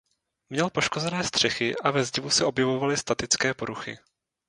Měl 0.49 0.69
poškozené 0.69 1.23
střechy 1.23 1.75
a 1.77 1.91
ve 1.91 2.03
zdivu 2.05 2.29
se 2.29 2.45
objevovaly 2.45 2.97
statické 2.97 3.53
poruchy. 3.53 3.97